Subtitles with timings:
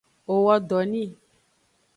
[0.31, 1.03] O wo do ni.